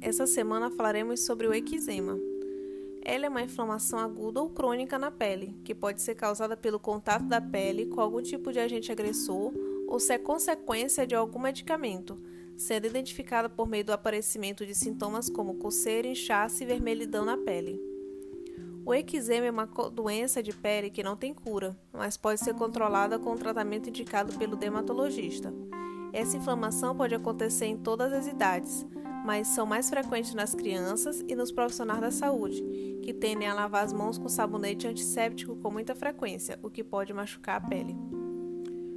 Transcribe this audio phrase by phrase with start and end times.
[0.00, 2.16] Nessa semana falaremos sobre o eczema.
[3.04, 7.24] Ela é uma inflamação aguda ou crônica na pele, que pode ser causada pelo contato
[7.24, 9.52] da pele com algum tipo de agente agressor
[9.88, 12.16] ou ser consequência de algum medicamento,
[12.56, 17.82] sendo identificada por meio do aparecimento de sintomas como coceira, inchaço e vermelhidão na pele.
[18.86, 23.18] O eczema é uma doença de pele que não tem cura, mas pode ser controlada
[23.18, 25.52] com o tratamento indicado pelo dermatologista.
[26.12, 28.86] Essa inflamação pode acontecer em todas as idades,
[29.24, 32.62] mas são mais frequentes nas crianças e nos profissionais da saúde,
[33.02, 37.14] que tendem a lavar as mãos com sabonete antisséptico com muita frequência, o que pode
[37.14, 37.96] machucar a pele.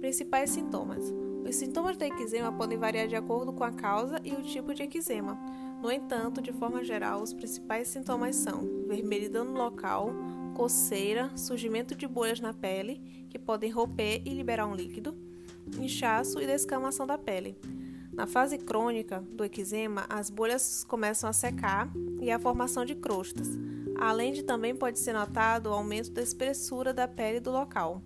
[0.00, 1.14] Principais sintomas:
[1.48, 4.82] Os sintomas da eczema podem variar de acordo com a causa e o tipo de
[4.82, 5.38] eczema.
[5.80, 10.12] No entanto, de forma geral, os principais sintomas são vermelhidão no local,
[10.56, 15.16] coceira, surgimento de bolhas na pele, que podem romper e liberar um líquido,
[15.78, 17.56] inchaço e descamação da pele.
[18.18, 21.88] Na fase crônica do eczema, as bolhas começam a secar
[22.20, 23.46] e a formação de crostas,
[23.96, 28.02] além de também pode ser notado o aumento da espessura da pele do local.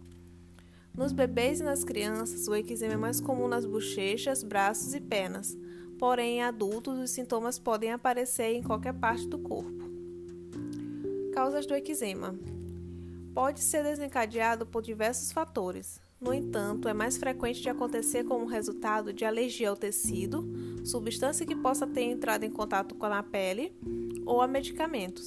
[0.94, 5.56] Nos bebês e nas crianças, o eczema é mais comum nas bochechas, braços e pernas,
[5.98, 9.82] porém em adultos os sintomas podem aparecer em qualquer parte do corpo.
[11.32, 12.38] Causas do eczema:
[13.32, 19.12] Pode ser desencadeado por diversos fatores, no entanto, é mais frequente de acontecer como resultado
[19.12, 20.48] de alergia ao tecido,
[20.84, 23.75] substância que possa ter entrado em contato com a pele
[24.25, 25.27] ou a medicamentos.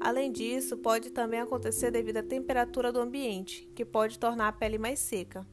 [0.00, 4.76] Além disso, pode também acontecer devido à temperatura do ambiente, que pode tornar a pele
[4.76, 5.46] mais seca.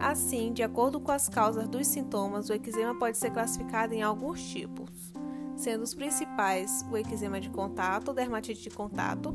[0.00, 4.42] Assim, de acordo com as causas dos sintomas, o eczema pode ser classificado em alguns
[4.48, 4.90] tipos,
[5.56, 9.34] sendo os principais o eczema de contato, dermatite de contato,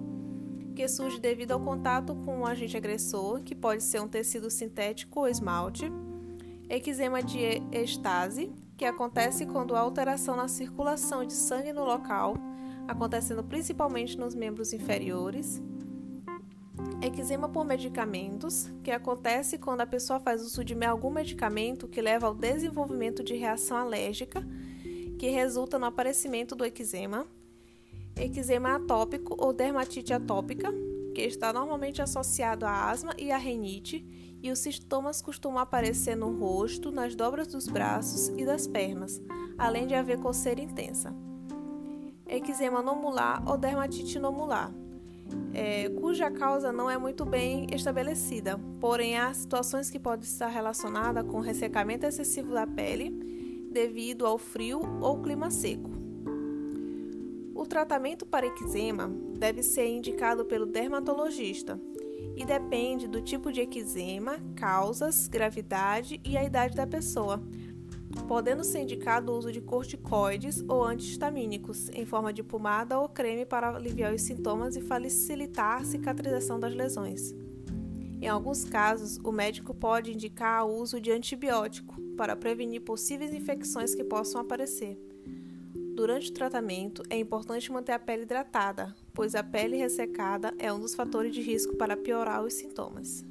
[0.71, 5.21] que surge devido ao contato com um agente agressor, que pode ser um tecido sintético
[5.21, 5.91] ou esmalte,
[6.69, 12.35] eczema de estase, que acontece quando há alteração na circulação de sangue no local,
[12.87, 15.61] acontecendo principalmente nos membros inferiores,
[17.01, 22.27] eczema por medicamentos, que acontece quando a pessoa faz uso de algum medicamento que leva
[22.27, 24.45] ao desenvolvimento de reação alérgica,
[25.19, 27.27] que resulta no aparecimento do eczema
[28.15, 30.71] eczema atópico ou dermatite atópica,
[31.13, 34.05] que está normalmente associado à asma e à renite,
[34.41, 39.21] e os sintomas costumam aparecer no rosto, nas dobras dos braços e das pernas,
[39.57, 41.13] além de haver coceira intensa.
[42.25, 44.71] Eczema nomular ou dermatite nomular,
[45.53, 51.25] é, cuja causa não é muito bem estabelecida, porém há situações que podem estar relacionadas
[51.25, 56.00] com ressecamento excessivo da pele devido ao frio ou clima seco.
[57.61, 59.07] O tratamento para eczema
[59.37, 61.79] deve ser indicado pelo dermatologista
[62.35, 67.39] e depende do tipo de eczema, causas, gravidade e a idade da pessoa,
[68.27, 73.45] podendo ser indicado o uso de corticoides ou antihistamínicos em forma de pomada ou creme
[73.45, 77.31] para aliviar os sintomas e facilitar a cicatrização das lesões.
[78.19, 83.93] Em alguns casos, o médico pode indicar o uso de antibiótico para prevenir possíveis infecções
[83.93, 84.97] que possam aparecer.
[86.01, 90.79] Durante o tratamento, é importante manter a pele hidratada, pois a pele ressecada é um
[90.79, 93.23] dos fatores de risco para piorar os sintomas.